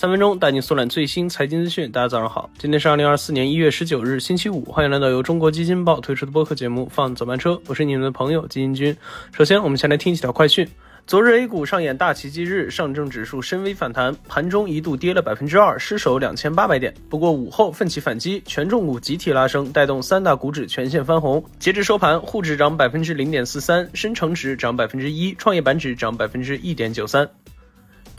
[0.00, 1.92] 三分钟带你速览最新财经资讯。
[1.92, 4.64] 大家早上好，今天是二零二四年一月十九日，星期五。
[4.64, 8.96] 欢迎来到由中国基金报推出的播客节目《放早班车》，我是你们的朋友基金君。
[9.30, 10.66] 首先，我们先来听几条快讯。
[11.06, 16.94] 昨日 A 股上演大奇迹日，上证指数深 V 反弹，盘中一度跌了百分之二，失守两千八百点。
[17.10, 21.44] 不过午后奋起反击，权重股集体拉升，带动三大股指全线翻红。
[21.58, 27.28] 截至收盘，沪指涨百分之零点四三，深成指涨百分之一，创业板指涨百分之一点九三。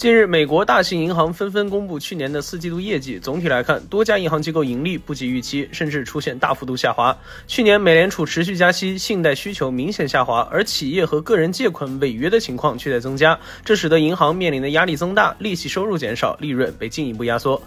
[0.01, 3.19] 近日，美国大型银行纷纷公布去年的四季度业绩。
[3.19, 7.15] 总体来看，多家银行机构盈利不及预期，甚至出现大幅度下滑。
[7.45, 17.61] 去年美联储持续加息，信贷需求明显下滑，而企业和个人借款违约的情况却在增加，这使得银行面临的压力增大，利息收入减少，利润被进一步压缩。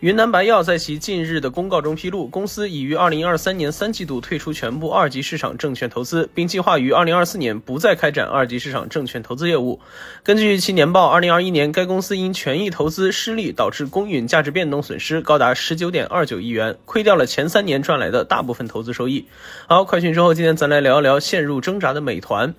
[0.00, 9.78] 云南白药在其近日的公告中披露，公司已于二零二三年三季度退出全部二级市场证券投资，并计划于二零二四年不再开展二级市场证券投资业务。
[10.22, 19.26] 根据其年报，二零二一年该公司因权益投资失利，导致公允价值变动损失高达十九点二九亿元，亏掉了前三年赚来的大部分投资收益。
[19.66, 22.54] 好，快讯之后，今天咱来聊一聊陷入挣扎的美团。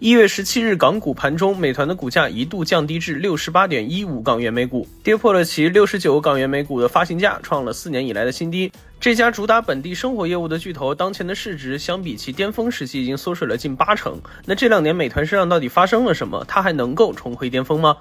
[0.00, 8.70] 一月十七日港股盘中，美团的股价一度降低至六十八点一五港元每股，跌破了其六十九港元每股的发行价，创了四年以来的新低。
[9.00, 14.20] 这家主打本地生活业务的巨头，当前的市值相比其巅峰时期已经缩水了近八成。
[14.46, 16.44] 那这两年美团身上到底发生了什么？
[16.46, 17.96] 它还能够重回巅峰吗？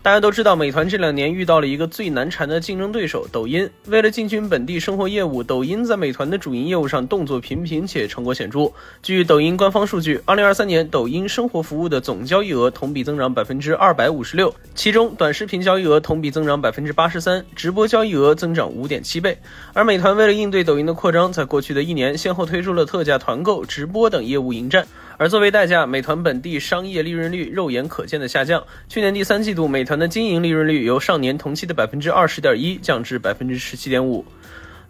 [0.00, 3.68] 大家都知道，美团这两年遇到了一个最难缠的竞争对手——抖音。
[3.88, 8.70] 为了进军本地生活业务，抖音在美团的主营业务上动作频频且成果显著。
[9.02, 19.36] 据抖音官方数据，二零二三年抖音生活服务的总交易额同比增长百分之二百五十六，其中短视频交易额同比增长百分之八十三，直播交易额增长五点七倍。
[19.74, 24.86] 而美团为了应对抖音的扩张，在过去的一年先后推出了特价团购、直播等业务迎战。
[25.18, 28.64] 而作为代价，美团本地商业利润率肉眼可见的下降。
[28.88, 34.24] 去年第三季度，美团的经营利润率由上年同期的百分之二十点一降至百分之十七点五。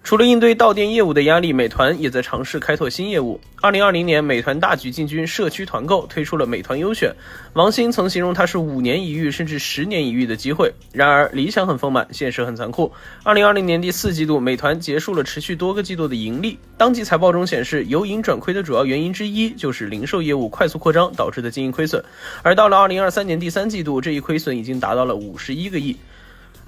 [0.08, 3.38] 除了应对到店业务的压力，美团也在尝试开拓新业务。
[3.60, 7.14] 二零二零年，美团大举进军社区团购，推出了美团优选。
[7.52, 10.72] 王兴曾形容它是五年一遇，甚至十年一遇的机会。
[10.92, 12.90] 然而，理想很丰满，现实很残酷。
[13.22, 16.58] 二零二零年第四季度，美团结束了持续多个季度的盈利。
[16.78, 22.02] 当季财报中显示，由盈转亏的主要原因之一就是零售业务快速扩张导致的经营亏损。
[22.42, 25.94] 而到了二零二三年第三季度，这一亏损已经达到了五十一个亿。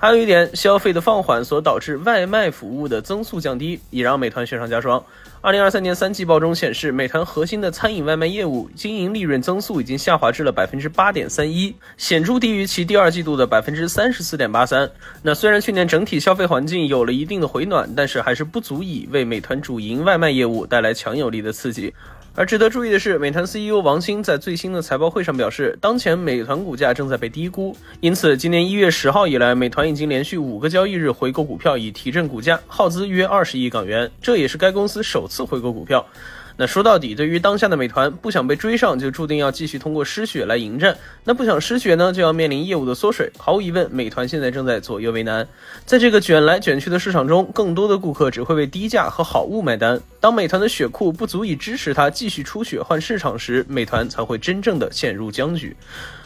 [0.02, 5.04] 还有一点，消费的放缓所导致外卖服务的增速降低，也让美团雪上加霜。
[5.42, 14.90] 二零二三年三季报中显示，美团核心的餐饮外卖业务经营利润增速已经下滑至了百分之八点三一，显著低于其第二季度的百分之三十四点八三。
[15.20, 21.92] 那虽然去年整体消费环境有了一定的回暖，但是还是不足以为美团主营外卖业务带来强有力的刺激。
[22.36, 36.06] 而值得注意的是，美团 CEO 王兴在最新的财报会上表示，当前美团股价正在被低估，因此今年一月十号以来，美团已经连续五个交易日回购股票，以提振股价，耗资约二十亿港元，这也是该公司首次回购股票。
[36.56, 40.96] 那说到底，对于当下的美团，不想被追上，就注定要继续通过失血来迎战。
[41.24, 43.30] 那不想失血呢，就要面临业务的缩水。
[43.38, 45.46] 毫无疑问，美团现在正在左右为难。
[45.86, 50.00] 在这个卷来卷去的市场中，更多的顾客只会为低价和好物买单。
[50.20, 55.74] 当美团的血库不足以支持它继续出血换市场时，美团才会真正的陷入僵局。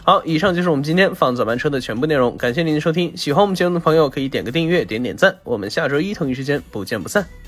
[0.02, 2.36] 好，以上就是我们今天放早班车的全部内容。
[2.36, 5.34] 感谢您的收听，喜欢我们节目的朋友可以点个订阅，点点赞。
[5.44, 7.43] 我们下周一同一时间不见不散。